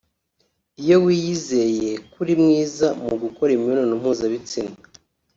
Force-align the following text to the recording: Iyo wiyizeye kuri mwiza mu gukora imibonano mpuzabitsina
Iyo 0.81 0.95
wiyizeye 1.05 1.89
kuri 2.13 2.31
mwiza 2.41 2.87
mu 3.03 3.13
gukora 3.23 3.49
imibonano 3.53 3.93
mpuzabitsina 4.01 4.75